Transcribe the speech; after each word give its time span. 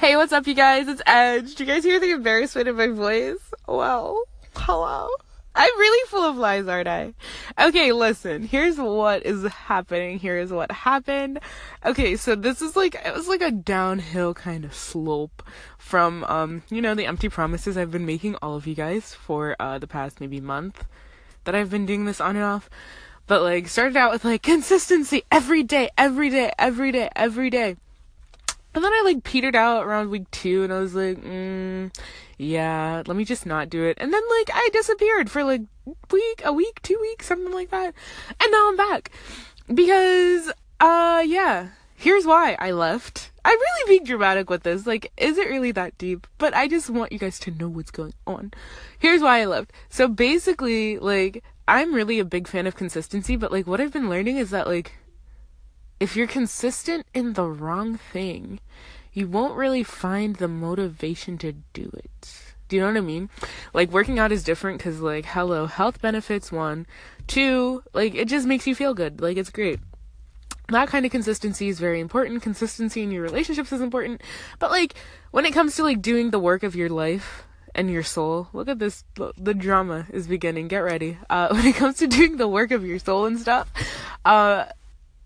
Hey, 0.00 0.16
what's 0.16 0.32
up, 0.32 0.46
you 0.46 0.54
guys? 0.54 0.88
It's 0.88 1.02
Edge. 1.04 1.56
Do 1.56 1.62
you 1.62 1.70
guys 1.70 1.84
hear 1.84 2.00
the 2.00 2.12
embarrassment 2.12 2.66
in 2.66 2.74
my 2.74 2.86
voice? 2.86 3.36
Well, 3.68 4.24
hello. 4.56 5.10
I'm 5.54 5.78
really 5.78 6.08
full 6.08 6.24
of 6.24 6.38
lies, 6.38 6.66
aren't 6.68 6.88
I? 6.88 7.12
Okay, 7.60 7.92
listen. 7.92 8.44
Here's 8.44 8.78
what 8.78 9.26
is 9.26 9.44
happening. 9.44 10.18
Here 10.18 10.38
is 10.38 10.50
what 10.54 10.72
happened. 10.72 11.40
Okay, 11.84 12.16
so 12.16 12.34
this 12.34 12.62
is 12.62 12.76
like 12.76 12.94
it 12.94 13.12
was 13.12 13.28
like 13.28 13.42
a 13.42 13.50
downhill 13.50 14.32
kind 14.32 14.64
of 14.64 14.72
slope 14.72 15.42
from 15.76 16.24
um, 16.24 16.62
you 16.70 16.80
know, 16.80 16.94
the 16.94 17.04
empty 17.04 17.28
promises 17.28 17.76
I've 17.76 17.90
been 17.90 18.06
making 18.06 18.36
all 18.36 18.56
of 18.56 18.66
you 18.66 18.74
guys 18.74 19.12
for 19.12 19.54
uh 19.60 19.78
the 19.78 19.86
past 19.86 20.18
maybe 20.18 20.40
month 20.40 20.86
that 21.44 21.54
I've 21.54 21.68
been 21.68 21.84
doing 21.84 22.06
this 22.06 22.22
on 22.22 22.36
and 22.36 22.44
off. 22.46 22.70
But 23.26 23.42
like 23.42 23.68
started 23.68 23.98
out 23.98 24.12
with 24.12 24.24
like 24.24 24.40
consistency 24.40 25.24
every 25.30 25.62
day, 25.62 25.90
every 25.98 26.30
day, 26.30 26.52
every 26.58 26.90
day, 26.90 27.10
every 27.14 27.50
day. 27.50 27.76
And 28.74 28.84
then 28.84 28.92
I 28.92 29.02
like 29.04 29.24
petered 29.24 29.56
out 29.56 29.84
around 29.84 30.10
week 30.10 30.30
two 30.30 30.62
and 30.62 30.72
I 30.72 30.78
was 30.78 30.94
like, 30.94 31.22
mm, 31.22 31.94
yeah, 32.38 33.02
let 33.06 33.16
me 33.16 33.24
just 33.24 33.46
not 33.46 33.68
do 33.68 33.84
it. 33.84 33.98
And 34.00 34.12
then 34.12 34.22
like 34.38 34.50
I 34.52 34.68
disappeared 34.72 35.30
for 35.30 35.42
like 35.42 35.62
week, 36.12 36.42
a 36.44 36.52
week, 36.52 36.80
two 36.82 36.98
weeks, 37.00 37.26
something 37.26 37.52
like 37.52 37.70
that. 37.70 37.94
And 38.40 38.52
now 38.52 38.68
I'm 38.68 38.76
back. 38.76 39.10
Because, 39.72 40.52
uh, 40.80 41.22
yeah, 41.26 41.70
here's 41.94 42.26
why 42.26 42.56
I 42.58 42.70
left. 42.72 43.30
I'm 43.44 43.58
really 43.58 43.88
being 43.88 44.04
dramatic 44.04 44.50
with 44.50 44.62
this. 44.62 44.86
Like, 44.86 45.12
is 45.16 45.38
it 45.38 45.48
really 45.48 45.72
that 45.72 45.96
deep? 45.98 46.26
But 46.38 46.54
I 46.54 46.68
just 46.68 46.90
want 46.90 47.12
you 47.12 47.18
guys 47.18 47.38
to 47.40 47.50
know 47.50 47.68
what's 47.68 47.90
going 47.90 48.14
on. 48.26 48.52
Here's 48.98 49.22
why 49.22 49.40
I 49.40 49.46
left. 49.46 49.72
So 49.88 50.08
basically, 50.08 50.98
like, 50.98 51.42
I'm 51.70 51.94
really 51.94 52.18
a 52.18 52.24
big 52.24 52.48
fan 52.48 52.66
of 52.66 52.74
consistency, 52.74 53.36
but 53.36 53.52
like 53.52 53.66
what 53.66 53.80
I've 53.80 53.92
been 53.92 54.10
learning 54.10 54.38
is 54.38 54.50
that 54.50 54.66
like 54.66 54.92
if 56.00 56.16
you're 56.16 56.26
consistent 56.26 57.06
in 57.12 57.34
the 57.34 57.44
wrong 57.44 57.98
thing, 57.98 58.58
you 59.12 59.28
won't 59.28 59.54
really 59.54 59.84
find 59.84 60.36
the 60.36 60.48
motivation 60.48 61.36
to 61.38 61.52
do 61.74 61.90
it. 61.94 62.40
Do 62.68 62.76
you 62.76 62.82
know 62.82 62.88
what 62.88 62.96
I 62.96 63.00
mean? 63.00 63.28
Like 63.74 63.90
working 63.90 64.18
out 64.18 64.32
is 64.32 64.42
different 64.42 64.78
because 64.78 65.00
like 65.00 65.26
hello, 65.26 65.66
health 65.66 66.00
benefits 66.00 66.50
one, 66.50 66.86
two, 67.26 67.82
like 67.92 68.14
it 68.14 68.28
just 68.28 68.46
makes 68.46 68.66
you 68.66 68.74
feel 68.74 68.94
good. 68.94 69.20
Like 69.20 69.36
it's 69.36 69.50
great. 69.50 69.80
That 70.68 70.88
kind 70.88 71.04
of 71.04 71.10
consistency 71.10 71.68
is 71.68 71.80
very 71.80 71.98
important. 71.98 72.42
Consistency 72.42 73.02
in 73.02 73.10
your 73.10 73.24
relationships 73.24 73.72
is 73.72 73.80
important. 73.80 74.22
But 74.60 74.70
like 74.70 74.94
when 75.32 75.44
it 75.44 75.52
comes 75.52 75.74
to 75.76 75.82
like 75.82 76.00
doing 76.00 76.30
the 76.30 76.38
work 76.38 76.62
of 76.62 76.76
your 76.76 76.88
life 76.88 77.42
and 77.74 77.90
your 77.90 78.04
soul, 78.04 78.48
look 78.52 78.68
at 78.68 78.78
this 78.78 79.02
the 79.36 79.52
drama 79.52 80.06
is 80.10 80.28
beginning. 80.28 80.68
Get 80.68 80.78
ready. 80.78 81.18
Uh 81.28 81.48
when 81.50 81.66
it 81.66 81.74
comes 81.74 81.96
to 81.96 82.06
doing 82.06 82.36
the 82.36 82.48
work 82.48 82.70
of 82.70 82.86
your 82.86 83.00
soul 83.00 83.26
and 83.26 83.38
stuff, 83.38 83.68
uh 84.24 84.66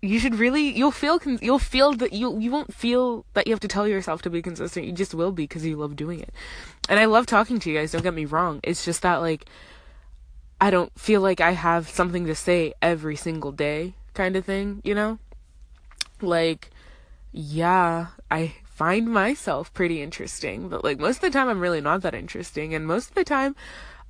you 0.05 0.19
should 0.19 0.35
really 0.35 0.75
you'll 0.77 0.91
feel 0.91 1.19
you'll 1.41 1.59
feel 1.59 1.93
that 1.93 2.13
you 2.13 2.39
you 2.39 2.51
won't 2.51 2.73
feel 2.73 3.25
that 3.33 3.47
you 3.47 3.53
have 3.53 3.59
to 3.59 3.67
tell 3.67 3.87
yourself 3.87 4.21
to 4.23 4.29
be 4.29 4.41
consistent. 4.41 4.85
You 4.85 4.91
just 4.91 5.13
will 5.13 5.31
be 5.31 5.43
because 5.43 5.65
you 5.65 5.75
love 5.75 5.95
doing 5.95 6.19
it. 6.19 6.31
And 6.89 6.99
i 6.99 7.05
love 7.05 7.25
talking 7.25 7.59
to 7.59 7.69
you 7.69 7.77
guys 7.77 7.91
don't 7.91 8.03
get 8.03 8.13
me 8.13 8.25
wrong. 8.25 8.59
It's 8.63 8.85
just 8.85 9.01
that 9.01 9.17
like 9.17 9.45
i 10.61 10.69
don't 10.69 10.97
feel 10.97 11.19
like 11.19 11.41
i 11.41 11.51
have 11.51 11.89
something 11.89 12.25
to 12.25 12.35
say 12.35 12.73
every 12.81 13.17
single 13.17 13.51
day 13.51 13.93
kind 14.13 14.35
of 14.35 14.45
thing 14.45 14.81
you 14.83 14.95
know? 14.95 15.19
Like 16.21 16.69
yeah 17.31 18.07
i 18.31 18.53
find 18.63 19.09
myself 19.09 19.73
pretty 19.73 20.01
interesting 20.01 20.69
but 20.69 20.83
like 20.83 20.99
most 20.99 21.17
of 21.17 21.21
the 21.21 21.29
time 21.29 21.49
i'm 21.49 21.59
really 21.59 21.81
not 21.81 22.01
that 22.01 22.15
interesting. 22.15 22.73
And 22.73 22.85
most 22.85 23.09
of 23.09 23.15
the 23.15 23.25
time 23.25 23.55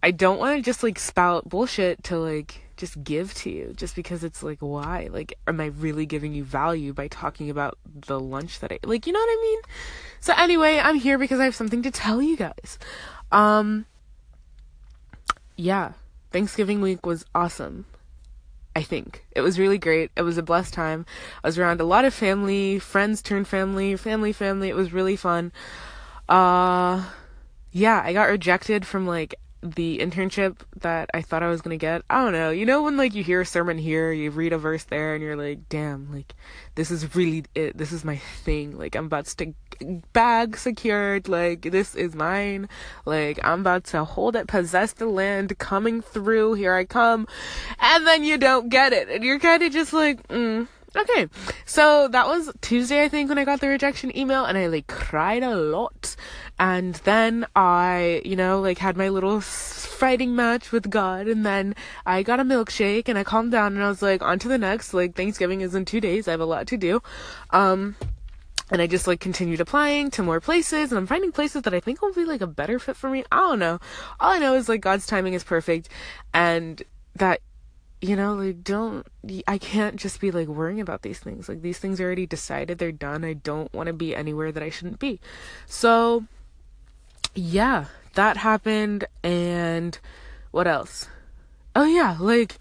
i 0.04 0.12
don't 0.12 0.40
want 0.40 0.58
to 0.58 0.62
just 0.62 0.84
like 0.84 1.00
spout 1.00 1.50
bullshit 1.50 2.04
to 2.06 2.18
like 2.18 2.65
just 2.78 3.04
give 3.04 3.34
to 3.34 3.50
you 3.50 3.73
just 3.76 3.95
because 3.95 4.23
it's 4.23 4.44
like 4.44 4.59
why? 4.59 5.09
Like 5.12 5.38
am 5.48 5.59
i 5.59 5.68
really 5.68 6.06
giving 6.06 6.34
you 6.34 6.44
value 6.44 6.94
by 6.94 7.08
talking 7.08 7.50
about 7.50 7.78
the 7.86 8.20
lunch 8.20 8.59
that 8.59 8.72
i 8.72 8.80
like 8.84 9.08
you 9.08 9.14
know 9.14 9.20
what 9.20 9.30
i 9.30 9.42
mean? 9.42 9.59
So 10.20 10.34
anyway 10.38 10.80
i'm 10.80 10.96
here 10.96 11.18
because 11.18 11.40
i 11.40 11.46
have 11.46 11.56
something 11.56 11.81
to 11.84 11.92
tell 11.92 12.22
you 12.22 12.38
guys. 12.38 12.80
Um 13.31 13.86
yeah 15.56 15.94
thanksgiving 16.31 16.81
week 16.81 17.06
was 17.06 17.26
awesome 17.34 17.86
i 18.75 18.81
think. 18.81 19.25
It 19.31 19.42
was 19.42 19.57
really 19.57 19.78
great. 19.78 20.12
It 20.16 20.24
was 20.24 20.38
a 20.38 20.44
blessed 20.44 20.74
time. 20.74 21.06
I 21.44 21.47
was 21.47 21.57
around 21.57 21.80
a 21.81 21.86
lot 21.86 22.06
of 22.06 22.13
family 22.13 22.80
friends 22.80 23.22
turned 23.22 23.47
family 23.47 23.96
family 23.96 24.34
family. 24.34 24.69
It 24.69 24.75
was 24.75 24.92
really 24.94 25.16
fun. 25.16 25.52
Uh 26.28 27.03
yeah 27.75 28.02
i 28.06 28.13
got 28.13 28.30
rejected 28.30 28.88
from 28.88 29.06
like 29.06 29.36
the 29.66 30.00
internship 30.00 30.58
that 30.81 31.09
I 31.14 31.22
thought 31.22 31.44
I 31.44 31.50
was 31.50 31.62
gonna 31.62 31.78
get. 31.78 32.03
I 32.09 32.24
don't 32.24 32.34
know. 32.34 32.52
You 32.52 32.66
know 32.66 32.84
when 32.84 32.98
like 32.98 33.16
you 33.16 33.24
hear 33.24 33.42
a 33.42 33.46
sermon 33.46 33.78
here, 33.78 34.12
you 34.12 34.31
read 34.31 34.53
a 34.53 34.58
verse 34.58 34.84
there, 34.84 35.16
and 35.16 35.24
you're 35.24 35.36
like, 35.36 35.68
damn, 35.70 36.12
like 36.12 36.34
this 36.76 36.92
is 36.92 37.16
really 37.16 37.46
it. 37.56 37.78
This 37.78 37.92
is 37.92 38.06
my 38.06 38.18
thing. 38.18 38.78
Like 38.78 38.96
I'm 38.96 39.06
about 39.06 39.25
to 39.25 39.54
bag 40.14 40.58
secured. 40.58 41.28
Like 41.28 41.64
this 41.64 41.96
is 41.96 42.16
mine. 42.16 42.70
Like 43.06 43.40
I'm 43.44 43.62
about 43.62 43.86
to 43.86 44.04
hold 44.04 44.36
it, 44.36 44.48
possess 44.48 44.94
the 44.94 45.08
land, 45.08 45.58
coming 45.58 46.02
through. 46.02 46.54
Here 46.54 46.74
I 46.74 46.86
come, 46.86 47.28
and 47.80 48.06
then 48.06 48.24
you 48.24 48.38
don't 48.38 48.70
get 48.70 48.94
it, 48.94 49.09
and 49.09 49.24
you're 49.24 49.40
kind 49.40 49.64
of 49.64 49.72
just 49.72 49.94
like, 49.94 50.28
mm, 50.28 50.68
Okay, 50.95 51.28
so 51.66 52.07
that 52.07 52.25
was 52.25 52.50
Tuesday, 52.61 53.03
I 53.03 53.09
think, 53.09 53.28
when 53.28 53.38
I 53.38 53.44
got 53.44 53.59
the 53.59 53.67
rejection 53.67 54.16
email, 54.17 54.45
and 54.45 54.57
I 54.57 54.67
like 54.67 54.88
cried 54.88 55.44
a 55.44 55.56
lot. 55.56 56.16
And 56.57 56.95
then 57.03 57.45
I, 57.53 58.22
you 58.23 58.38
know, 58.38 58.61
like 58.61 58.78
had 58.78 58.95
my 58.95 59.09
little 59.09 59.41
fighting 59.41 60.35
match 60.35 60.72
with 60.72 60.89
God, 60.89 61.28
and 61.28 61.45
then 61.45 61.75
I 62.06 62.23
got 62.23 62.39
a 62.39 62.44
milkshake, 62.44 63.09
and 63.09 63.17
I 63.17 63.25
calmed 63.25 63.51
down, 63.51 63.73
and 63.73 63.83
I 63.83 63.89
was 63.89 64.01
like, 64.01 64.22
on 64.22 64.39
to 64.39 64.47
the 64.47 64.57
next. 64.57 64.94
Like, 64.94 65.16
Thanksgiving 65.16 65.59
is 65.61 65.75
in 65.75 65.83
two 65.83 66.00
days, 66.00 66.29
I 66.29 66.31
have 66.31 66.39
a 66.39 66.45
lot 66.45 66.67
to 66.67 66.78
do. 66.78 67.01
Um, 67.50 67.97
and 68.72 68.81
I 68.81 68.88
just 68.88 69.06
like 69.06 69.19
continued 69.19 69.62
applying 69.62 70.09
to 70.12 70.23
more 70.23 70.39
places 70.39 70.91
and 70.91 70.97
I'm 70.97 71.06
finding 71.06 71.31
places 71.31 71.62
that 71.63 71.73
I 71.75 71.79
think 71.79 72.01
will 72.01 72.13
be 72.13 72.25
like 72.25 72.41
a 72.41 72.47
better 72.47 72.79
fit 72.79 72.95
for 72.95 73.12
me. 73.12 73.23
I 73.31 73.38
don't 73.38 73.59
know. 73.59 73.79
All 74.19 74.31
I 74.31 74.39
know 74.39 74.56
is 74.56 74.67
like 74.67 74.81
God's 74.81 75.06
timing 75.06 75.35
is 75.35 75.44
perfect 75.44 75.88
and 76.33 76.81
that 77.16 77.41
you 78.01 78.16
know, 78.16 78.33
like 78.33 78.63
don't 78.63 79.06
I 79.47 79.57
can't 79.57 79.95
just 79.95 80.19
be 80.19 80.31
like 80.31 80.47
worrying 80.47 80.81
about 80.81 81.01
these 81.01 81.19
things. 81.19 81.50
Like 81.50 81.61
these 81.61 81.79
things 81.79 82.00
are 82.00 82.06
already 82.06 82.25
decided, 82.28 82.78
they're 82.78 82.91
done. 82.91 83.23
I 83.23 83.33
don't 83.33 83.73
want 83.73 83.88
to 83.88 83.94
be 83.94 84.16
anywhere 84.16 84.51
that 84.51 84.63
I 84.63 84.69
shouldn't 84.69 85.00
be. 85.00 85.19
So 85.66 86.25
yeah, 87.33 87.85
that 88.13 88.38
happened 88.38 89.06
and 89.23 89.97
what 90.51 90.67
else? 90.67 91.07
Oh 91.75 91.85
yeah, 91.85 92.17
like 92.19 92.57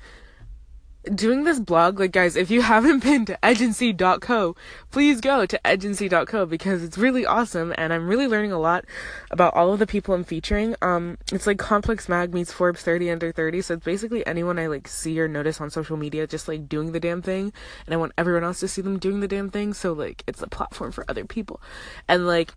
doing 1.15 1.45
this 1.45 1.61
blog, 1.61 1.99
like 1.99 2.13
guys, 2.13 2.37
if 2.37 2.51
you 2.51 2.63
haven't 2.63 3.03
been 3.03 3.25
to 3.27 3.39
agency.co, 3.45 4.57
please 4.91 5.21
go 5.21 5.47
to 5.47 5.61
agency.co 5.67 6.47
because 6.47 6.83
it's 6.83 6.99
really 6.99 7.27
awesome 7.27 7.75
and 7.77 7.93
I'm 7.93 8.07
really 8.07 8.27
learning 8.27 8.53
a 8.53 8.59
lot 8.59 8.85
about 9.31 9.55
all 9.55 9.73
of 9.73 9.79
the 9.79 9.87
people 9.87 10.15
I'm 10.15 10.25
featuring. 10.25 10.75
Um, 10.83 11.19
it's 11.33 11.47
like 11.47 11.59
Complex 11.59 12.09
Mag 12.09 12.33
meets 12.33 12.53
Forbes 12.53 12.83
30 12.83 13.11
under 13.11 13.33
30, 13.33 13.63
so 13.63 13.75
it's 13.75 13.85
basically 13.85 14.27
anyone 14.27 14.59
I 14.59 14.67
like 14.67 14.89
see 14.89 15.19
or 15.21 15.29
notice 15.29 15.61
on 15.61 15.71
social 15.71 15.97
media 15.97 16.27
just 16.27 16.49
like 16.49 16.69
doing 16.69 16.93
the 16.93 17.01
damn 17.01 17.23
thing, 17.23 17.53
and 17.87 17.95
I 17.95 17.97
want 17.97 18.13
everyone 18.17 18.45
else 18.45 18.61
to 18.61 18.69
see 18.69 18.83
them 18.83 18.99
doing 18.99 19.21
the 19.21 19.29
damn 19.29 19.51
thing, 19.51 19.75
so 19.75 19.93
like 19.93 20.23
it's 20.27 20.43
a 20.43 20.49
platform 20.49 20.93
for 20.93 21.05
other 21.09 21.25
people. 21.25 21.61
And 22.09 22.27
like 22.27 22.55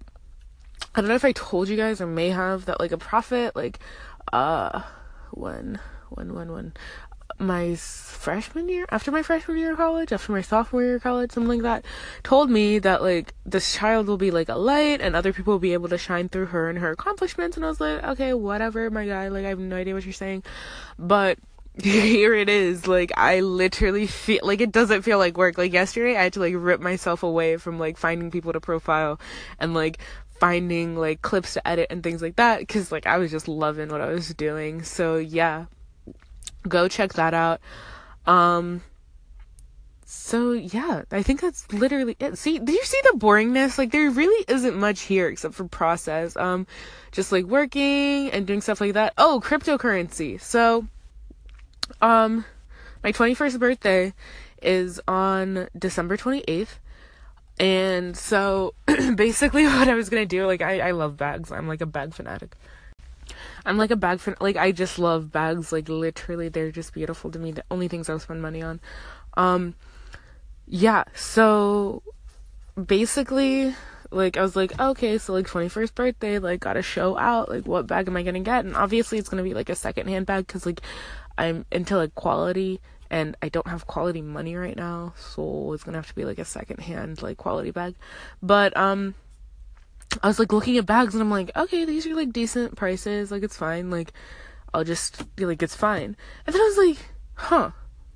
I 0.95 1.01
don't 1.01 1.09
know 1.09 1.15
if 1.15 1.25
I 1.25 1.31
told 1.31 1.69
you 1.69 1.77
guys 1.77 2.01
or 2.01 2.07
may 2.07 2.29
have 2.29 2.65
that 2.65 2.79
like 2.79 2.91
a 2.91 2.97
prophet 2.97 3.55
like 3.55 3.79
uh 4.33 4.81
when 5.31 5.79
when 6.09 6.33
when 6.33 6.51
when 6.51 6.73
my 7.39 7.75
freshman 7.75 8.67
year, 8.67 8.85
after 8.89 9.11
my 9.11 9.23
freshman 9.23 9.57
year 9.57 9.71
of 9.71 9.77
college, 9.77 10.11
after 10.11 10.31
my 10.31 10.41
sophomore 10.41 10.83
year 10.83 10.95
of 10.95 11.03
college, 11.03 11.31
something 11.31 11.49
like 11.49 11.61
that, 11.61 11.85
told 12.23 12.49
me 12.49 12.79
that 12.79 13.01
like 13.01 13.33
this 13.45 13.73
child 13.73 14.07
will 14.07 14.17
be 14.17 14.31
like 14.31 14.49
a 14.49 14.55
light 14.55 15.01
and 15.01 15.15
other 15.15 15.31
people 15.31 15.53
will 15.53 15.59
be 15.59 15.73
able 15.73 15.89
to 15.89 15.97
shine 15.97 16.29
through 16.29 16.47
her 16.47 16.69
and 16.69 16.79
her 16.79 16.91
accomplishments. 16.91 17.55
And 17.55 17.65
I 17.65 17.69
was 17.69 17.79
like, 17.79 18.03
okay, 18.03 18.33
whatever, 18.33 18.89
my 18.89 19.05
guy. 19.05 19.27
Like, 19.29 19.45
I 19.45 19.49
have 19.49 19.59
no 19.59 19.75
idea 19.75 19.93
what 19.93 20.03
you're 20.03 20.13
saying. 20.13 20.43
But 20.97 21.39
here 21.81 22.33
it 22.33 22.49
is. 22.49 22.87
Like, 22.87 23.11
I 23.15 23.41
literally 23.41 24.07
feel 24.07 24.41
like 24.43 24.61
it 24.61 24.71
doesn't 24.71 25.03
feel 25.03 25.19
like 25.19 25.37
work. 25.37 25.57
Like, 25.57 25.73
yesterday, 25.73 26.17
I 26.17 26.23
had 26.23 26.33
to 26.33 26.39
like 26.39 26.55
rip 26.57 26.81
myself 26.81 27.23
away 27.23 27.57
from 27.57 27.79
like 27.79 27.97
finding 27.97 28.31
people 28.31 28.53
to 28.53 28.59
profile 28.59 29.19
and 29.59 29.73
like 29.73 29.99
finding 30.39 30.95
like 30.95 31.21
clips 31.21 31.53
to 31.53 31.67
edit 31.67 31.87
and 31.89 32.03
things 32.03 32.21
like 32.21 32.35
that 32.35 32.59
because 32.59 32.91
like 32.91 33.07
I 33.07 33.17
was 33.17 33.31
just 33.31 33.47
loving 33.47 33.89
what 33.89 34.01
I 34.01 34.09
was 34.09 34.33
doing. 34.33 34.83
So, 34.83 35.17
yeah 35.17 35.65
go 36.67 36.87
check 36.87 37.13
that 37.13 37.33
out. 37.33 37.61
Um, 38.25 38.81
so 40.09 40.53
yeah, 40.53 41.03
I 41.11 41.21
think 41.21 41.41
that's 41.41 41.71
literally 41.73 42.15
it. 42.19 42.37
See, 42.37 42.59
do 42.59 42.71
you 42.71 42.83
see 42.83 42.99
the 43.03 43.17
boringness? 43.17 43.77
Like 43.77 43.91
there 43.91 44.09
really 44.09 44.45
isn't 44.47 44.75
much 44.75 45.01
here 45.01 45.27
except 45.27 45.53
for 45.53 45.67
process. 45.67 46.35
Um, 46.37 46.65
just 47.11 47.31
like 47.31 47.45
working 47.45 48.31
and 48.31 48.47
doing 48.47 48.61
stuff 48.61 48.79
like 48.79 48.93
that. 48.93 49.13
Oh, 49.17 49.41
cryptocurrency. 49.43 50.39
So, 50.39 50.87
um, 52.01 52.45
my 53.03 53.11
21st 53.11 53.59
birthday 53.59 54.13
is 54.61 55.01
on 55.07 55.67
December 55.77 56.15
28th. 56.15 56.79
And 57.59 58.15
so 58.15 58.73
basically 59.15 59.65
what 59.65 59.87
I 59.87 59.93
was 59.95 60.09
gonna 60.09 60.25
do, 60.25 60.45
like 60.45 60.61
I, 60.61 60.79
I 60.79 60.91
love 60.91 61.17
bags. 61.17 61.51
I'm 61.51 61.67
like 61.67 61.81
a 61.81 61.85
bag 61.85 62.13
fanatic. 62.13 62.55
I'm 63.65 63.77
like 63.77 63.91
a 63.91 63.95
bag 63.95 64.19
fan. 64.19 64.35
Like 64.39 64.57
I 64.57 64.71
just 64.71 64.99
love 64.99 65.31
bags. 65.31 65.71
Like 65.71 65.89
literally, 65.89 66.49
they're 66.49 66.71
just 66.71 66.93
beautiful 66.93 67.31
to 67.31 67.39
me. 67.39 67.51
The 67.51 67.63
only 67.71 67.87
things 67.87 68.09
I'll 68.09 68.19
spend 68.19 68.41
money 68.41 68.61
on. 68.61 68.79
Um, 69.35 69.75
yeah. 70.65 71.03
So 71.13 72.03
basically, 72.75 73.75
like 74.11 74.37
I 74.37 74.41
was 74.41 74.55
like, 74.55 74.79
okay, 74.79 75.17
so 75.17 75.33
like 75.33 75.47
21st 75.47 75.95
birthday, 75.95 76.39
like 76.39 76.59
gotta 76.61 76.81
show 76.81 77.17
out, 77.17 77.49
like 77.49 77.67
what 77.67 77.87
bag 77.87 78.07
am 78.07 78.17
I 78.17 78.23
gonna 78.23 78.39
get? 78.39 78.65
And 78.65 78.75
obviously 78.75 79.17
it's 79.17 79.29
gonna 79.29 79.43
be 79.43 79.53
like 79.53 79.69
a 79.69 79.75
second 79.75 80.07
hand 80.07 80.25
bag 80.25 80.47
because 80.47 80.65
like 80.65 80.81
I'm 81.37 81.65
into 81.71 81.97
like 81.97 82.15
quality 82.15 82.79
and 83.09 83.37
I 83.41 83.49
don't 83.49 83.67
have 83.67 83.87
quality 83.87 84.21
money 84.21 84.55
right 84.55 84.75
now, 84.75 85.13
so 85.17 85.73
it's 85.73 85.83
gonna 85.83 85.97
have 85.97 86.07
to 86.07 86.15
be 86.15 86.25
like 86.25 86.39
a 86.39 86.45
second 86.45 86.79
hand 86.79 87.21
like 87.21 87.37
quality 87.37 87.71
bag. 87.71 87.95
But 88.41 88.75
um 88.77 89.15
I 90.23 90.27
was 90.27 90.39
like 90.39 90.53
looking 90.53 90.77
at 90.77 90.85
bags 90.85 91.13
and 91.13 91.21
I'm 91.21 91.29
like, 91.29 91.51
okay, 91.55 91.85
these 91.85 92.05
are 92.07 92.15
like 92.15 92.33
decent 92.33 92.75
prices, 92.75 93.31
like 93.31 93.43
it's 93.43 93.57
fine, 93.57 93.89
like 93.89 94.13
I'll 94.73 94.83
just 94.83 95.35
be 95.35 95.45
like 95.45 95.61
it's 95.61 95.75
fine. 95.75 96.15
And 96.45 96.53
then 96.53 96.61
I 96.61 96.65
was 96.65 96.77
like, 96.77 97.09
huh, 97.35 97.71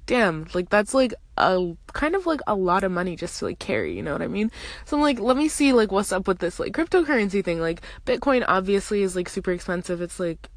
damn, 0.05 0.47
like 0.53 0.69
that's 0.69 0.93
like 0.93 1.13
a 1.38 1.73
kind 1.93 2.15
of 2.15 2.25
like 2.25 2.41
a 2.47 2.55
lot 2.55 2.83
of 2.83 2.91
money 2.91 3.15
just 3.15 3.39
to 3.39 3.45
like 3.45 3.59
carry, 3.59 3.95
you 3.95 4.03
know 4.03 4.13
what 4.13 4.21
I 4.21 4.27
mean? 4.27 4.51
So 4.85 4.97
I'm 4.97 5.03
like, 5.03 5.19
let 5.19 5.38
me 5.38 5.47
see 5.47 5.73
like 5.73 5.91
what's 5.91 6.11
up 6.11 6.27
with 6.27 6.39
this 6.39 6.59
like 6.59 6.73
cryptocurrency 6.73 7.43
thing. 7.43 7.59
Like 7.59 7.81
Bitcoin 8.05 8.45
obviously 8.47 9.03
is 9.03 9.15
like 9.15 9.29
super 9.29 9.51
expensive. 9.51 10.01
It's 10.01 10.19
like 10.19 10.49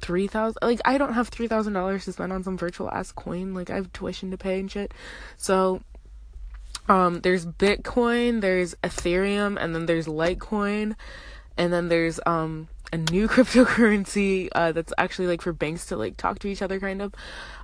three 0.00 0.26
thousand 0.26 0.58
like 0.62 0.80
I 0.86 0.96
don't 0.96 1.12
have 1.12 1.28
three 1.28 1.46
thousand 1.46 1.74
dollars 1.74 2.06
to 2.06 2.12
spend 2.12 2.32
on 2.32 2.42
some 2.42 2.56
virtual 2.56 2.90
ass 2.90 3.12
coin. 3.12 3.54
Like 3.54 3.70
I 3.70 3.76
have 3.76 3.92
tuition 3.92 4.30
to 4.30 4.38
pay 4.38 4.60
and 4.60 4.70
shit. 4.70 4.92
So 5.36 5.82
um 6.88 7.20
there's 7.20 7.46
Bitcoin, 7.46 8.40
there's 8.40 8.74
Ethereum, 8.82 9.56
and 9.60 9.74
then 9.74 9.86
there's 9.86 10.06
Litecoin, 10.06 10.96
and 11.56 11.72
then 11.72 11.88
there's 11.88 12.20
um 12.26 12.68
a 12.92 12.96
new 12.96 13.28
cryptocurrency 13.34 14.48
uh, 14.52 14.72
that's 14.72 14.92
actually 14.98 15.28
like 15.28 15.42
for 15.42 15.52
banks 15.52 15.86
to 15.86 15.96
like 15.96 16.16
talk 16.16 16.38
to 16.40 16.48
each 16.48 16.62
other 16.62 16.80
kind 16.80 17.02
of 17.02 17.14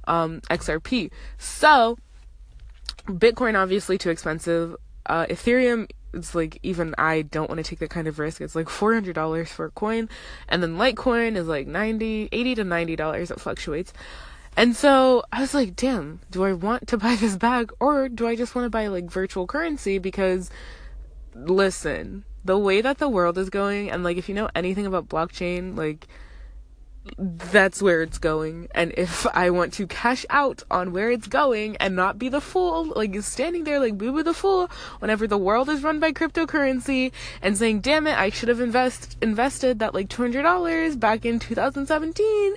um 0.06 0.40
XRP. 0.50 1.10
So 1.38 1.98
Bitcoin 3.06 3.60
obviously 3.60 3.98
too 3.98 4.10
expensive. 4.10 4.76
Uh, 5.06 5.26
Ethereum 5.26 5.88
it's 6.16 6.34
like 6.34 6.58
even 6.62 6.94
I 6.98 7.22
don't 7.22 7.48
want 7.48 7.58
to 7.58 7.68
take 7.68 7.78
that 7.80 7.90
kind 7.90 8.08
of 8.08 8.18
risk. 8.18 8.40
It's 8.40 8.54
like 8.54 8.68
four 8.68 8.94
hundred 8.94 9.14
dollars 9.14 9.50
for 9.50 9.66
a 9.66 9.70
coin, 9.70 10.08
and 10.48 10.62
then 10.62 10.76
Litecoin 10.76 11.36
is 11.36 11.46
like 11.46 11.66
90 11.66 12.28
80 12.32 12.54
to 12.56 12.64
ninety 12.64 12.96
dollars. 12.96 13.30
It 13.30 13.40
fluctuates. 13.40 13.92
And 14.56 14.74
so 14.74 15.22
I 15.30 15.42
was 15.42 15.52
like, 15.52 15.76
damn, 15.76 16.20
do 16.30 16.44
I 16.44 16.54
want 16.54 16.88
to 16.88 16.96
buy 16.96 17.16
this 17.16 17.36
bag 17.36 17.70
or 17.78 18.08
do 18.08 18.26
I 18.26 18.36
just 18.36 18.54
want 18.54 18.64
to 18.64 18.70
buy 18.70 18.86
like 18.86 19.10
virtual 19.10 19.46
currency? 19.46 19.98
Because 19.98 20.50
listen, 21.34 22.24
the 22.44 22.58
way 22.58 22.80
that 22.80 22.98
the 22.98 23.08
world 23.08 23.36
is 23.36 23.50
going, 23.50 23.90
and 23.90 24.02
like 24.02 24.16
if 24.16 24.28
you 24.28 24.34
know 24.34 24.48
anything 24.54 24.86
about 24.86 25.08
blockchain, 25.08 25.76
like 25.76 26.06
that's 27.18 27.82
where 27.82 28.02
it's 28.02 28.18
going. 28.18 28.68
And 28.74 28.92
if 28.96 29.26
I 29.34 29.50
want 29.50 29.72
to 29.74 29.86
cash 29.86 30.24
out 30.30 30.62
on 30.70 30.92
where 30.92 31.10
it's 31.10 31.26
going 31.26 31.76
and 31.76 31.94
not 31.94 32.18
be 32.18 32.28
the 32.28 32.40
fool, 32.40 32.92
like 32.96 33.20
standing 33.22 33.64
there 33.64 33.78
like 33.78 33.98
boo 33.98 34.12
boo 34.12 34.22
the 34.22 34.34
fool, 34.34 34.70
whenever 35.00 35.26
the 35.26 35.38
world 35.38 35.68
is 35.68 35.82
run 35.82 36.00
by 36.00 36.12
cryptocurrency 36.12 37.12
and 37.42 37.56
saying, 37.58 37.80
damn 37.80 38.06
it, 38.06 38.18
I 38.18 38.30
should 38.30 38.48
have 38.48 38.60
invest 38.60 39.16
invested 39.20 39.80
that 39.80 39.94
like 39.94 40.08
two 40.08 40.22
hundred 40.22 40.42
dollars 40.42 40.96
back 40.96 41.24
in 41.24 41.38
2017. 41.38 42.54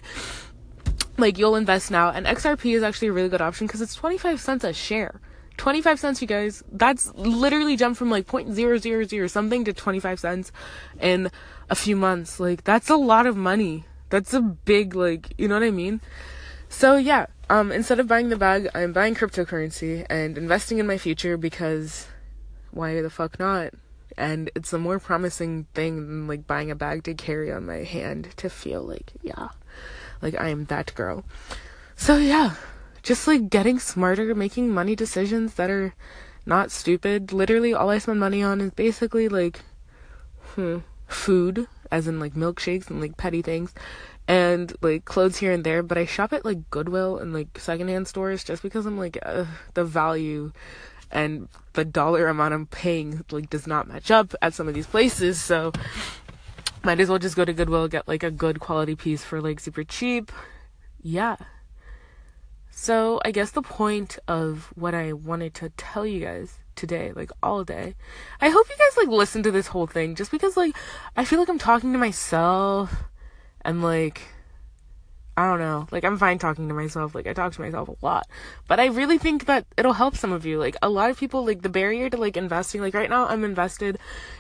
Like 1.20 1.38
you'll 1.38 1.56
invest 1.56 1.92
now, 1.92 2.10
and 2.10 2.26
XRP 2.26 2.76
is 2.76 2.84
actually 2.84 3.10
a 3.10 3.14
really 3.14 3.30
good 3.30 3.42
option 3.42 3.68
because 3.68 3.82
it's 3.82 3.96
25 3.96 4.40
cents 4.40 4.64
a 4.64 4.74
share. 4.74 5.20
25 5.58 6.00
cents, 6.00 6.22
you 6.22 6.28
guys. 6.28 6.64
That's 6.72 7.14
literally 7.16 7.76
jumped 7.76 8.00
from 8.00 8.10
like 8.10 8.28
point 8.28 8.54
zero 8.54 8.78
zero 8.78 9.04
zero 9.04 9.28
something 9.28 9.66
to 9.66 9.74
25 9.74 10.20
cents 10.20 10.52
in 11.02 11.30
a 11.70 11.76
few 11.76 11.96
months. 11.96 12.40
Like 12.40 12.64
that's 12.64 12.90
a 12.90 12.96
lot 12.96 13.28
of 13.28 13.36
money 13.36 13.86
that's 14.10 14.34
a 14.34 14.42
big 14.42 14.96
like, 14.96 15.34
you 15.38 15.48
know 15.48 15.56
what 15.56 15.64
I 15.64 15.72
mean? 15.72 16.02
So 16.68 16.98
yeah, 16.98 17.28
um 17.50 17.72
instead 17.72 18.00
of 18.00 18.08
buying 18.08 18.30
the 18.30 18.38
bag, 18.38 18.70
I'm 18.74 18.94
buying 18.94 19.16
cryptocurrency 19.16 20.06
and 20.10 20.38
investing 20.38 20.80
in 20.80 20.88
my 20.88 20.98
future 20.98 21.38
because 21.38 22.08
why 22.72 23.02
the 23.02 23.10
fuck 23.10 23.40
not? 23.40 23.74
And 24.18 24.52
it's 24.56 24.74
a 24.74 24.80
more 24.80 25.00
promising 25.00 25.68
thing 25.74 25.96
than 25.96 26.28
like 26.28 26.46
buying 26.46 26.72
a 26.72 26.76
bag 26.76 27.04
to 27.04 27.14
carry 27.14 27.52
on 27.52 27.66
my 27.66 27.84
hand 27.84 28.36
to 28.38 28.50
feel 28.50 28.82
like, 28.82 29.14
yeah, 29.22 29.50
like 30.22 30.40
I 30.40 30.50
am 30.50 30.66
that 30.66 30.94
girl. 30.96 31.24
So 31.96 32.18
yeah, 32.18 32.56
just 33.04 33.28
like 33.28 33.50
getting 33.50 33.80
smarter, 33.80 34.34
making 34.36 34.70
money 34.70 34.96
decisions 34.96 35.56
that 35.56 35.70
are 35.70 35.94
not 36.46 36.72
stupid. 36.72 37.34
Literally, 37.34 37.74
all 37.74 37.90
I 37.90 37.98
spend 37.98 38.20
money 38.20 38.44
on 38.44 38.62
is 38.62 38.72
basically 38.72 39.30
like 39.30 39.62
hmm, 40.56 40.80
food 41.08 41.68
as 41.92 42.08
in 42.08 42.20
like 42.20 42.36
milkshakes 42.36 42.90
and 42.90 43.02
like 43.02 43.18
petty 43.18 43.42
things 43.42 43.74
and 44.28 44.74
like 44.82 45.06
clothes 45.06 45.38
here 45.38 45.52
and 45.52 45.64
there 45.64 45.82
but 45.82 45.98
i 45.98 46.06
shop 46.06 46.32
at 46.32 46.46
like 46.46 46.70
goodwill 46.70 47.18
and 47.18 47.34
like 47.34 47.48
secondhand 47.58 48.08
stores 48.08 48.44
just 48.44 48.62
because 48.62 48.86
i'm 48.86 48.98
like 48.98 49.18
uh, 49.24 49.46
the 49.74 49.84
value 49.84 50.52
and 51.12 51.50
the 51.74 51.84
dollar 51.84 52.28
amount 52.28 52.54
i'm 52.54 52.68
paying 52.68 53.26
like 53.32 53.50
does 53.50 53.66
not 53.66 53.88
match 53.88 54.12
up 54.12 54.36
at 54.42 54.54
some 54.54 54.68
of 54.68 54.76
these 54.76 54.88
places 54.88 55.42
so 55.42 55.72
might 56.84 57.00
as 57.00 57.10
well 57.10 57.20
just 57.20 57.36
go 57.36 57.46
to 57.46 57.54
goodwill 57.54 57.88
get 57.88 58.08
like 58.08 58.24
a 58.24 58.32
good 58.32 58.60
quality 58.60 58.96
piece 58.96 59.24
for 59.24 59.42
like 59.42 59.60
super 59.60 59.84
cheap 59.84 60.32
yeah 61.02 61.36
so 62.72 63.20
i 63.26 63.32
guess 63.32 63.52
the 63.52 63.62
point 63.62 64.18
of 64.28 64.72
what 64.76 64.94
i 64.94 65.14
wanted 65.14 65.54
to 65.54 65.70
tell 65.78 66.06
you 66.06 66.20
guys 66.22 66.60
today, 66.80 67.12
like 67.14 67.32
all 67.44 67.64
day. 67.64 67.96
I 68.40 68.50
hope 68.50 68.68
you 68.70 68.76
guys 68.78 68.98
like 68.98 69.10
listen 69.10 69.44
to 69.44 69.52
this 69.52 69.68
whole 69.68 69.86
thing 69.86 70.16
just 70.16 70.32
because 70.32 70.56
like 70.56 70.76
I 71.16 71.26
feel 71.26 71.40
like 71.40 71.50
I'm 71.50 71.60
talking 71.60 71.92
to 71.92 72.00
myself 72.00 73.04
and 73.62 73.84
like 73.84 74.22
I 75.36 75.46
don't 75.46 75.60
know. 75.60 75.88
Like 75.92 76.04
I'm 76.04 76.18
fine 76.18 76.40
talking 76.40 76.68
to 76.68 76.74
myself. 76.74 77.14
Like 77.14 77.28
I 77.28 77.34
talk 77.34 77.54
to 77.54 77.62
myself 77.62 77.90
a 77.90 77.96
lot. 78.06 78.28
But 78.68 78.80
I 78.80 78.88
really 78.88 79.18
think 79.18 79.46
that 79.46 79.66
it'll 79.78 79.94
help 79.94 80.16
some 80.16 80.32
of 80.32 80.46
you. 80.46 80.58
Like 80.58 80.78
a 80.82 80.90
lot 80.90 81.10
of 81.10 81.20
people 81.20 81.46
like 81.46 81.62
the 81.62 81.70
barrier 81.70 82.10
to 82.10 82.18
like 82.18 82.38
investing 82.38 82.82
like 82.82 82.94
right 82.94 83.10
now 83.10 83.28
I'm 83.28 83.44
invested 83.44 84.00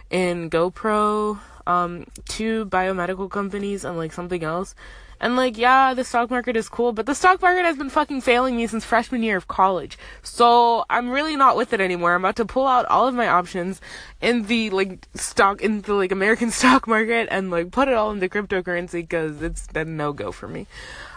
in 0.09 0.49
GoPro, 0.49 1.39
um 1.69 2.05
two 2.27 2.65
biomedical 2.65 3.29
companies 3.29 3.85
and 3.85 3.97
like 3.97 4.11
something 4.11 4.43
else. 4.43 4.75
And 5.21 5.35
like, 5.35 5.57
yeah, 5.57 5.93
the 5.93 6.05
stock 6.05 6.29
market 6.29 6.55
is 6.55 6.69
cool, 6.69 6.93
but 6.93 7.05
the 7.05 7.13
stock 7.13 7.41
market 7.41 7.65
has 7.65 7.75
been 7.75 7.89
fucking 7.89 8.21
failing 8.21 8.55
me 8.55 8.67
since 8.67 8.85
freshman 8.85 9.21
year 9.21 9.35
of 9.35 9.49
college. 9.49 9.97
So 10.23 10.85
I'm 10.89 11.09
really 11.09 11.35
not 11.35 11.57
with 11.57 11.73
it 11.73 11.81
anymore. 11.81 12.15
I'm 12.15 12.23
about 12.23 12.37
to 12.37 12.45
pull 12.45 12.65
out 12.65 12.85
all 12.85 13.05
of 13.05 13.13
my 13.13 13.27
options 13.27 13.81
in 14.21 14.43
the 14.43 14.69
like 14.69 15.07
stock 15.15 15.61
in 15.61 15.81
the 15.81 15.93
like 15.93 16.13
American 16.13 16.51
stock 16.59 16.87
market 16.87 17.27
and 17.31 17.51
like 17.51 17.71
put 17.71 17.89
it 17.89 17.95
all 17.95 18.11
into 18.11 18.29
cryptocurrency 18.29 19.01
because 19.01 19.41
it's 19.41 19.67
been 19.67 19.97
no 19.97 20.13
go 20.13 20.31
for 20.31 20.47
me. 20.47 20.67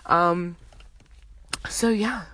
Um, 0.07 0.57
so 1.69 1.89
yeah. 1.89 2.25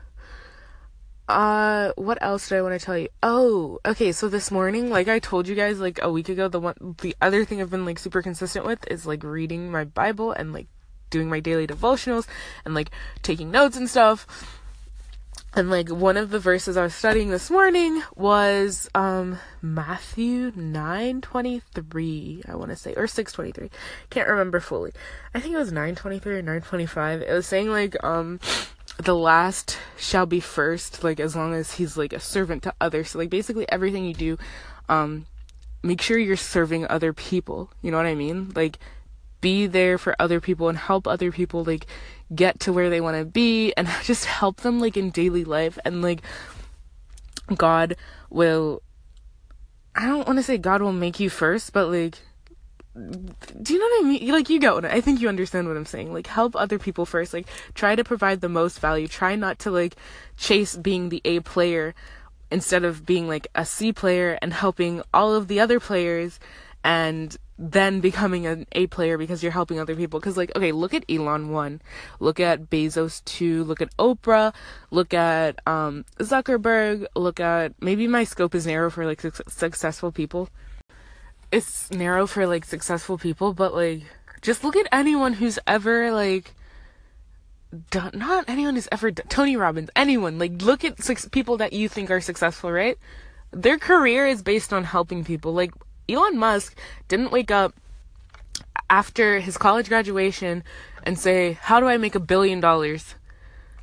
Uh, 1.28 1.92
what 1.96 2.16
else 2.22 2.48
did 2.48 2.56
I 2.56 2.62
want 2.62 2.78
to 2.78 2.84
tell 2.84 2.96
you? 2.96 3.08
Oh, 3.22 3.78
okay. 3.84 4.12
So 4.12 4.28
this 4.28 4.50
morning, 4.50 4.88
like 4.88 5.08
I 5.08 5.18
told 5.18 5.46
you 5.46 5.54
guys 5.54 5.78
like 5.78 5.98
a 6.02 6.10
week 6.10 6.30
ago, 6.30 6.48
the 6.48 6.58
one, 6.58 6.96
the 7.02 7.14
other 7.20 7.44
thing 7.44 7.60
I've 7.60 7.70
been 7.70 7.84
like 7.84 7.98
super 7.98 8.22
consistent 8.22 8.64
with 8.64 8.86
is 8.88 9.06
like 9.06 9.22
reading 9.22 9.70
my 9.70 9.84
Bible 9.84 10.32
and 10.32 10.54
like 10.54 10.68
doing 11.10 11.28
my 11.28 11.40
daily 11.40 11.66
devotionals 11.66 12.26
and 12.64 12.74
like 12.74 12.90
taking 13.22 13.50
notes 13.50 13.76
and 13.76 13.90
stuff. 13.90 14.26
And 15.54 15.70
like 15.70 15.90
one 15.90 16.16
of 16.16 16.30
the 16.30 16.38
verses 16.38 16.76
I 16.76 16.82
was 16.82 16.94
studying 16.94 17.30
this 17.30 17.50
morning 17.50 18.02
was 18.16 18.88
um 18.94 19.38
Matthew 19.60 20.52
9:23, 20.52 22.48
I 22.48 22.54
want 22.54 22.70
to 22.70 22.76
say 22.76 22.94
or 22.94 23.06
6:23. 23.06 23.70
Can't 24.08 24.28
remember 24.28 24.60
fully. 24.60 24.92
I 25.34 25.40
think 25.40 25.54
it 25.54 25.58
was 25.58 25.72
9:23 25.72 26.26
or 26.26 26.42
9:25. 26.42 27.20
It 27.22 27.32
was 27.32 27.46
saying 27.46 27.70
like 27.70 28.02
um 28.02 28.40
the 28.98 29.14
last 29.14 29.78
shall 29.96 30.26
be 30.26 30.40
first 30.40 31.04
like 31.04 31.20
as 31.20 31.36
long 31.36 31.54
as 31.54 31.74
he's 31.74 31.96
like 31.96 32.12
a 32.12 32.20
servant 32.20 32.62
to 32.64 32.74
others. 32.80 33.10
So 33.10 33.18
like 33.18 33.30
basically 33.30 33.70
everything 33.70 34.04
you 34.04 34.14
do 34.14 34.38
um 34.88 35.26
make 35.82 36.02
sure 36.02 36.18
you're 36.18 36.36
serving 36.36 36.86
other 36.86 37.12
people. 37.12 37.70
You 37.80 37.90
know 37.90 37.96
what 37.96 38.06
I 38.06 38.14
mean? 38.14 38.52
Like 38.54 38.78
be 39.40 39.66
there 39.66 39.98
for 39.98 40.16
other 40.18 40.40
people 40.40 40.68
and 40.68 40.76
help 40.76 41.06
other 41.06 41.30
people 41.30 41.62
like 41.64 41.86
get 42.34 42.58
to 42.60 42.72
where 42.72 42.90
they 42.90 43.00
want 43.00 43.16
to 43.16 43.24
be 43.24 43.72
and 43.76 43.88
just 44.02 44.24
help 44.24 44.58
them 44.58 44.80
like 44.80 44.96
in 44.96 45.10
daily 45.10 45.44
life 45.44 45.78
and 45.84 46.02
like 46.02 46.22
God 47.54 47.96
will 48.30 48.82
I 49.94 50.06
don't 50.06 50.26
want 50.26 50.38
to 50.38 50.42
say 50.42 50.58
God 50.58 50.82
will 50.82 50.92
make 50.92 51.18
you 51.18 51.30
first, 51.30 51.72
but 51.72 51.88
like 51.88 52.18
do 53.62 53.72
you 53.72 53.78
know 53.78 53.86
what 53.86 54.04
I 54.04 54.08
mean? 54.08 54.32
Like 54.32 54.50
you 54.50 54.58
get 54.58 54.84
I 54.84 55.00
think 55.00 55.20
you 55.20 55.28
understand 55.28 55.68
what 55.68 55.76
I'm 55.76 55.86
saying. 55.86 56.12
Like 56.12 56.26
help 56.26 56.56
other 56.56 56.78
people 56.78 57.06
first. 57.06 57.32
Like 57.32 57.46
try 57.74 57.94
to 57.94 58.04
provide 58.04 58.40
the 58.40 58.48
most 58.48 58.80
value. 58.80 59.08
Try 59.08 59.36
not 59.36 59.58
to 59.60 59.70
like 59.70 59.96
chase 60.36 60.76
being 60.76 61.08
the 61.08 61.22
A 61.24 61.40
player 61.40 61.94
instead 62.50 62.84
of 62.84 63.04
being 63.04 63.28
like 63.28 63.46
a 63.54 63.64
C 63.64 63.92
player 63.92 64.38
and 64.42 64.52
helping 64.52 65.02
all 65.12 65.34
of 65.34 65.48
the 65.48 65.60
other 65.60 65.78
players 65.80 66.40
and 66.84 67.36
then 67.58 68.00
becoming 68.00 68.46
an 68.46 68.66
A 68.72 68.86
player 68.86 69.18
because 69.18 69.42
you're 69.42 69.52
helping 69.52 69.80
other 69.80 69.96
people. 69.96 70.20
Because, 70.20 70.36
like, 70.36 70.54
okay, 70.54 70.72
look 70.72 70.94
at 70.94 71.04
Elon 71.08 71.50
1, 71.50 71.82
look 72.20 72.38
at 72.38 72.70
Bezos 72.70 73.24
2, 73.24 73.64
look 73.64 73.82
at 73.82 73.94
Oprah, 73.96 74.54
look 74.90 75.12
at 75.12 75.58
um, 75.66 76.04
Zuckerberg, 76.18 77.06
look 77.16 77.40
at 77.40 77.74
maybe 77.80 78.06
my 78.06 78.22
scope 78.24 78.54
is 78.54 78.66
narrow 78.66 78.90
for 78.90 79.04
like 79.04 79.20
su- 79.20 79.32
successful 79.48 80.12
people. 80.12 80.48
It's 81.50 81.90
narrow 81.90 82.26
for 82.26 82.46
like 82.46 82.64
successful 82.64 83.18
people, 83.18 83.54
but 83.54 83.74
like, 83.74 84.02
just 84.42 84.62
look 84.62 84.76
at 84.76 84.86
anyone 84.92 85.34
who's 85.34 85.58
ever 85.66 86.12
like 86.12 86.54
done, 87.90 88.12
not 88.14 88.48
anyone 88.48 88.74
who's 88.74 88.88
ever 88.90 89.10
done, 89.10 89.26
Tony 89.28 89.56
Robbins, 89.56 89.90
anyone, 89.96 90.38
like, 90.38 90.62
look 90.62 90.84
at 90.84 91.02
six 91.02 91.28
people 91.28 91.56
that 91.58 91.72
you 91.72 91.88
think 91.88 92.10
are 92.10 92.20
successful, 92.20 92.72
right? 92.72 92.98
Their 93.50 93.78
career 93.78 94.26
is 94.26 94.42
based 94.42 94.72
on 94.72 94.84
helping 94.84 95.24
people. 95.24 95.52
Like, 95.52 95.72
Elon 96.08 96.38
Musk 96.38 96.78
didn't 97.08 97.32
wake 97.32 97.50
up 97.50 97.74
after 98.90 99.40
his 99.40 99.58
college 99.58 99.88
graduation 99.88 100.64
and 101.02 101.18
say, 101.18 101.58
How 101.60 101.80
do 101.80 101.86
I 101.86 101.96
make 101.96 102.14
a 102.14 102.20
billion 102.20 102.60
dollars? 102.60 103.14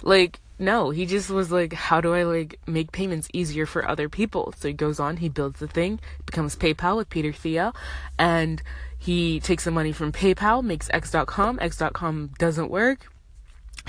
Like, 0.01 0.39
no, 0.57 0.89
he 0.89 1.05
just 1.05 1.29
was 1.29 1.51
like, 1.51 1.73
How 1.73 2.01
do 2.01 2.13
I 2.13 2.23
like 2.23 2.59
make 2.67 2.91
payments 2.91 3.27
easier 3.33 3.65
for 3.65 3.87
other 3.87 4.09
people? 4.09 4.53
So 4.57 4.67
he 4.69 4.73
goes 4.73 4.99
on, 4.99 5.17
he 5.17 5.29
builds 5.29 5.59
the 5.59 5.67
thing, 5.67 5.99
becomes 6.25 6.55
PayPal 6.55 6.97
with 6.97 7.09
Peter 7.09 7.33
Thiel, 7.33 7.75
and 8.17 8.61
he 8.97 9.39
takes 9.39 9.65
the 9.65 9.71
money 9.71 9.91
from 9.91 10.11
PayPal, 10.11 10.63
makes 10.63 10.89
X.com. 10.91 11.59
X.com 11.61 12.31
doesn't 12.39 12.71
work. 12.71 13.11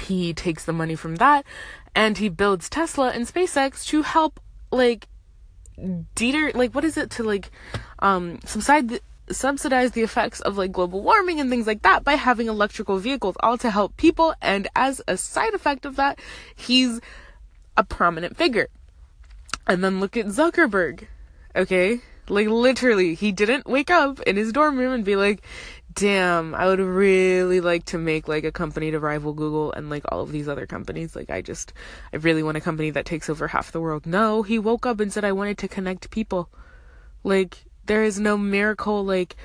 He 0.02 0.35
takes 0.35 0.64
the 0.64 0.73
money 0.73 0.94
from 0.94 1.16
that 1.16 1.46
and 1.96 2.18
he 2.18 2.28
builds 2.28 2.68
Tesla 2.68 3.11
and 3.11 3.26
SpaceX 3.26 3.85
to 3.87 4.02
help 4.02 4.38
like 4.70 5.08
deter 6.14 6.52
like 6.54 6.75
what 6.75 6.85
is 6.85 6.96
it 6.96 7.11
to 7.11 7.23
like 7.23 7.50
um 7.99 8.38
subside 8.44 8.88
the, 8.88 9.00
subsidize 9.30 9.92
the 9.92 10.02
effects 10.02 10.40
of 10.40 10.56
like 10.56 10.73
global 10.73 11.02
warming 11.02 11.40
and 11.40 11.50
things 11.50 11.66
like 11.66 11.83
that 11.83 12.04
by 12.04 12.14
having 12.14 12.47
electrical 12.47 12.99
vehicles 12.99 13.37
all 13.40 13.59
to 13.59 13.71
help 13.71 13.97
people 13.97 14.35
and 14.40 14.68
as 14.76 15.02
a 15.09 15.16
side 15.16 15.54
effect 15.54 15.85
of 15.85 15.97
that 15.97 16.18
he's 16.54 17.00
a 17.76 17.85
prominent 17.85 18.37
figure 18.37 18.68
and 19.66 19.83
then 19.83 20.00
look 20.00 20.16
at 20.16 20.26
Zuckerberg 20.26 21.06
okay 21.54 22.00
like 22.28 22.49
literally 22.49 23.14
he 23.14 23.33
didn't 23.33 23.66
wake 23.66 23.90
up 23.90 24.21
in 24.23 24.37
his 24.37 24.52
dorm 24.52 24.78
room 24.78 24.92
and 24.92 25.04
be 25.04 25.16
like 25.16 25.42
damn, 25.97 26.54
I 26.54 26.66
would 26.66 26.78
really 26.78 27.61
like 27.61 27.87
to 27.87 27.99
make 27.99 28.28
like 28.28 28.45
a 28.45 28.52
company 28.52 28.90
to 28.90 29.00
rival 29.00 29.33
Google 29.33 29.73
and 29.73 29.88
like 29.88 30.04
all 30.12 30.21
of 30.21 30.30
these 30.30 30.47
other 30.47 30.66
companies. 30.66 31.16
Like 31.16 31.30
I 31.30 31.40
just 31.40 31.73
I 32.12 32.18
really 32.18 32.42
want 32.42 32.59
a 32.59 32.61
company 32.61 32.90
that 32.90 33.06
takes 33.06 33.28
over 33.28 33.49
half 33.49 33.73
the 33.73 33.80
world. 33.80 34.06
No, 34.06 34.42
he 34.42 34.59
woke 34.59 34.87
up 34.87 35.00
and 35.00 35.12
said 35.12 35.25
I 35.25 35.33
wanted 35.33 35.59
to 35.59 35.68
connect 35.68 36.11
people. 36.11 36.50
Like 37.25 37.64
there 37.87 38.05
is 38.05 38.19
no 38.19 38.37
miracle 38.37 39.05
like 39.05 39.37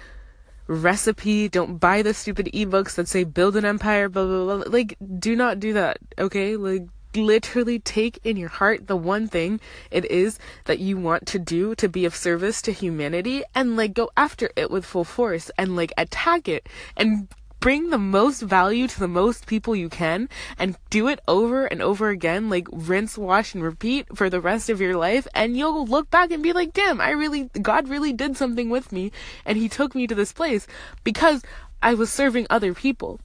recipe. 0.68 1.50
Don't 1.50 1.78
buy 1.78 2.02
the 2.02 2.14
stupid 2.14 2.48
ebooks 2.54 2.96
that 2.96 3.08
say 3.08 3.24
build 3.24 3.56
an 3.56 3.66
empire, 3.66 4.10
blah 4.10 4.26
blah 4.26 4.58
blah. 4.58 4.64
Like 4.68 4.98
do 5.20 5.36
not 5.36 5.60
do 5.60 5.74
that, 5.74 5.98
okay? 6.18 6.56
Like 6.56 6.88
literally 7.16 7.80
take 7.80 8.20
in 8.24 8.38
your 8.38 8.50
heart 8.50 8.88
the 8.88 8.96
one 8.96 9.28
thing 9.28 9.60
it 9.90 10.10
is 10.10 10.40
that 10.66 10.80
you 10.80 10.98
want 10.98 11.26
to 11.28 11.38
do 11.38 11.76
to 11.76 11.90
be 11.90 12.06
of 12.06 12.16
service 12.16 12.62
to 12.62 12.72
humanity 12.72 13.44
and 13.54 13.76
like 13.76 13.94
go 13.94 14.10
after 14.16 14.50
it 14.56 14.72
with 14.72 14.86
full 14.86 15.04
force 15.04 15.52
and 15.58 15.76
like 15.76 15.92
attack 15.98 16.48
it 16.48 16.68
and 16.96 17.28
bring 17.62 17.92
the 17.92 17.98
most 17.98 18.42
value 18.42 18.88
to 18.88 19.00
the 19.00 19.08
most 19.08 19.46
people 19.46 19.76
you 19.76 19.88
can 19.88 20.28
and 20.58 20.76
do 20.90 21.08
it 21.08 21.20
over 21.28 21.68
and 21.68 21.80
over 21.82 22.10
again 22.10 22.50
like 22.50 22.68
rinse 22.72 23.18
wash 23.18 23.54
and 23.54 23.64
repeat 23.64 24.06
for 24.18 24.30
the 24.30 24.42
rest 24.42 24.68
of 24.70 24.82
your 24.82 24.98
life 24.98 25.28
and 25.36 25.56
you'll 25.56 25.86
look 25.86 26.10
back 26.10 26.32
and 26.32 26.42
be 26.42 26.52
like 26.52 26.74
damn 26.74 27.00
i 27.00 27.12
really 27.12 27.44
god 27.62 27.88
really 27.88 28.12
did 28.12 28.36
something 28.36 28.70
with 28.70 28.92
me 28.92 29.12
and 29.46 29.60
he 29.60 29.70
took 29.70 29.94
me 29.94 30.08
to 30.08 30.16
this 30.16 30.34
place 30.34 30.66
because 31.04 31.44
i 31.84 31.94
was 31.94 32.12
serving 32.12 32.48
other 32.50 32.74
people 32.74 33.20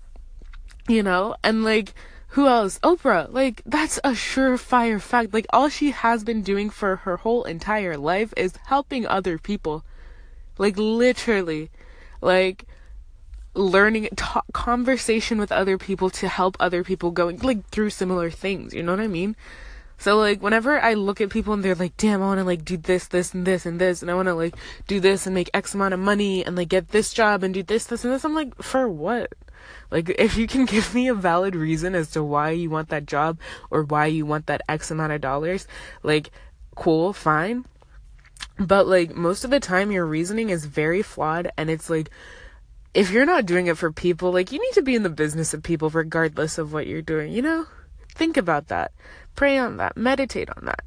you 0.87 1.03
know 1.03 1.35
and 1.43 1.65
like 1.65 1.95
who 2.31 2.49
else? 2.49 2.79
Oprah. 2.81 3.33
Like, 3.33 3.63
that's 3.65 3.97
a 3.99 4.11
surefire 4.11 5.01
fact. 5.01 5.33
Like, 5.33 5.47
all 5.55 5.71
she 5.71 5.93
has 5.93 6.23
been 6.23 6.43
doing 6.43 6.69
for 6.69 6.97
her 6.97 7.17
whole 7.17 7.45
entire 7.45 7.97
life 7.97 8.35
is 8.37 8.59
helping 8.67 9.07
other 9.07 9.39
people. 9.39 9.87
Like, 10.59 10.77
literally. 10.77 11.71
Like, 12.21 12.67
learning, 13.57 14.09
conversation 14.53 15.39
with 15.39 15.51
other 15.51 15.79
people 15.79 16.11
to 16.11 16.29
help 16.29 16.57
other 16.61 16.85
people 16.85 17.11
going, 17.11 17.39
like, 17.39 17.69
through 17.71 17.91
similar 17.91 18.31
things. 18.31 18.75
You 18.75 18.83
know 18.83 18.93
what 18.93 19.01
I 19.01 19.09
mean? 19.09 19.37
So 19.99 20.19
like 20.19 20.43
whenever 20.43 20.79
I 20.79 20.93
look 20.93 21.23
at 21.23 21.31
people 21.31 21.55
and 21.55 21.65
they're 21.65 21.75
like, 21.75 21.97
damn, 21.97 22.23
I 22.23 22.27
want 22.27 22.39
to 22.39 22.45
like 22.45 22.67
do 22.67 22.77
this, 22.77 23.07
this, 23.09 23.33
and 23.33 23.47
this, 23.47 23.65
and 23.65 23.81
this, 23.81 24.03
and 24.03 24.11
I 24.11 24.15
want 24.15 24.29
to 24.29 24.35
like 24.35 24.55
do 24.87 25.01
this 25.01 25.27
and 25.27 25.35
make 25.35 25.49
X 25.55 25.75
amount 25.75 25.95
of 25.95 26.01
money 26.01 26.45
and 26.45 26.55
like 26.55 26.69
get 26.69 26.91
this 26.91 27.15
job 27.15 27.43
and 27.43 27.55
do 27.55 27.63
this, 27.63 27.87
this, 27.87 28.05
and 28.05 28.13
this, 28.13 28.23
I'm 28.23 28.35
like, 28.35 28.63
for 28.63 28.89
what? 28.89 29.33
Like, 29.91 30.11
if 30.19 30.37
you 30.37 30.47
can 30.47 30.65
give 30.67 30.95
me 30.95 31.09
a 31.09 31.15
valid 31.15 31.55
reason 31.55 31.95
as 31.95 32.11
to 32.13 32.23
why 32.23 32.51
you 32.51 32.71
want 32.71 32.89
that 32.91 33.07
job 33.07 33.39
or 33.71 33.83
why 33.83 34.07
you 34.07 34.27
want 34.27 34.47
that 34.47 34.63
X 34.69 34.91
amount 34.91 35.13
of 35.13 35.21
dollars, 35.21 35.67
like, 36.03 36.31
cool, 36.75 37.13
fine. 37.13 37.65
But, 38.59 38.87
like, 38.87 39.15
most 39.15 39.45
of 39.45 39.51
the 39.51 39.61
time, 39.61 39.91
your 39.91 40.07
reasoning 40.07 40.51
is 40.51 40.65
very 40.65 41.03
flawed, 41.03 41.51
and 41.57 41.69
it's 41.71 41.91
like, 41.91 42.11
if 42.97 43.11
you're 43.11 43.27
not 43.27 43.45
doing 43.45 43.67
it 43.67 43.77
for 43.77 43.93
people, 43.93 44.33
like, 44.33 44.51
you 44.51 44.59
need 44.59 44.73
to 44.73 44.83
be 44.83 44.95
in 44.95 45.03
the 45.03 45.11
business 45.11 45.53
of 45.53 45.63
people 45.63 45.91
regardless 45.91 46.57
of 46.57 46.73
what 46.73 46.87
you're 46.87 47.03
doing, 47.03 47.31
you 47.31 47.43
know? 47.43 47.67
Think 48.15 48.39
about 48.39 48.69
that. 48.69 48.93
Pray 49.35 49.59
on 49.59 49.77
that. 49.77 49.99
Meditate 49.99 50.49
on 50.57 50.65
that. 50.65 50.81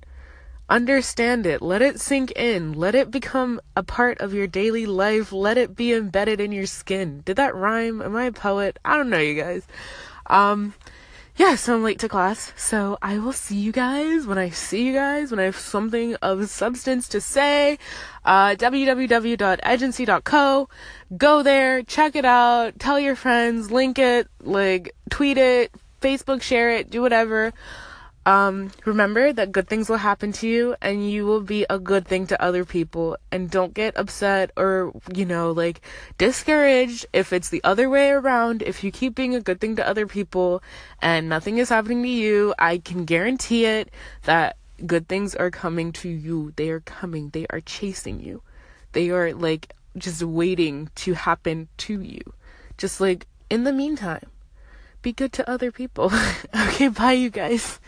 Understand 0.67 1.45
it. 1.45 1.61
Let 1.61 1.83
it 1.83 1.99
sink 1.99 2.31
in. 2.31 2.73
Let 2.73 2.95
it 2.95 3.11
become 3.11 3.61
a 3.75 3.83
part 3.83 4.19
of 4.21 4.33
your 4.33 4.47
daily 4.47 4.87
life. 4.87 5.31
Let 5.31 5.59
it 5.59 5.75
be 5.75 5.93
embedded 5.93 6.41
in 6.41 6.51
your 6.51 6.65
skin. 6.65 7.21
Did 7.25 7.37
that 7.37 7.53
rhyme? 7.53 8.01
Am 8.01 8.15
I 8.15 8.25
a 8.25 8.31
poet? 8.31 8.79
I 8.83 8.97
don't 8.97 9.11
know, 9.11 9.19
you 9.19 9.39
guys. 9.39 9.67
Um, 10.25 10.73
yeah, 11.39 11.55
so 11.55 11.75
I'm 11.75 11.83
late 11.83 11.99
to 11.99 12.09
class. 12.09 12.51
So 12.57 12.97
I 13.01 13.17
will 13.17 13.31
see 13.31 13.55
you 13.55 13.71
guys 13.71 14.27
when 14.27 14.37
I 14.37 14.49
see 14.49 14.85
you 14.85 14.93
guys, 14.93 15.31
when 15.31 15.39
I 15.39 15.43
have 15.43 15.55
something 15.55 16.15
of 16.15 16.49
substance 16.49 17.07
to 17.09 17.21
say. 17.21 17.77
Uh, 18.25 18.55
www.agency.co. 18.55 20.69
Go 21.15 21.41
there, 21.41 21.81
check 21.83 22.17
it 22.17 22.25
out, 22.25 22.77
tell 22.77 22.99
your 22.99 23.15
friends, 23.15 23.71
link 23.71 23.97
it, 23.97 24.27
like, 24.43 24.93
tweet 25.09 25.37
it, 25.37 25.71
Facebook 26.01 26.41
share 26.41 26.71
it, 26.71 26.89
do 26.89 27.01
whatever. 27.01 27.53
Um, 28.29 28.69
remember 28.85 29.33
that 29.33 29.51
good 29.51 29.67
things 29.67 29.89
will 29.89 29.97
happen 29.97 30.31
to 30.33 30.47
you 30.47 30.75
and 30.83 31.09
you 31.09 31.25
will 31.25 31.41
be 31.41 31.65
a 31.67 31.79
good 31.79 32.07
thing 32.07 32.27
to 32.27 32.39
other 32.39 32.63
people. 32.63 33.17
And 33.31 33.49
don't 33.49 33.73
get 33.73 33.97
upset 33.97 34.51
or, 34.55 34.93
you 35.11 35.25
know, 35.25 35.49
like 35.49 35.81
discouraged 36.19 37.07
if 37.11 37.33
it's 37.33 37.49
the 37.49 37.63
other 37.63 37.89
way 37.89 38.11
around. 38.11 38.61
If 38.61 38.83
you 38.83 38.91
keep 38.91 39.15
being 39.15 39.33
a 39.33 39.41
good 39.41 39.59
thing 39.59 39.77
to 39.77 39.87
other 39.87 40.05
people 40.05 40.61
and 41.01 41.27
nothing 41.27 41.57
is 41.57 41.69
happening 41.69 42.03
to 42.03 42.09
you, 42.09 42.53
I 42.59 42.77
can 42.77 43.03
guarantee 43.05 43.65
it 43.65 43.89
that 44.25 44.57
good 44.85 45.07
things 45.07 45.33
are 45.33 45.49
coming 45.49 45.91
to 45.93 46.07
you. 46.07 46.53
They 46.55 46.69
are 46.69 46.81
coming, 46.81 47.31
they 47.31 47.47
are 47.49 47.61
chasing 47.61 48.19
you. 48.19 48.43
They 48.91 49.09
are 49.09 49.33
like 49.33 49.73
just 49.97 50.21
waiting 50.21 50.91
to 51.01 51.13
happen 51.13 51.67
to 51.89 51.99
you. 51.99 52.21
Just 52.77 53.01
like 53.01 53.25
in 53.49 53.63
the 53.63 53.73
meantime, 53.73 54.29
be 55.01 55.13
good 55.13 55.33
to 55.33 55.49
other 55.49 55.71
people. 55.71 56.11
okay, 56.55 56.89
bye, 56.89 57.13
you 57.13 57.31
guys. 57.31 57.79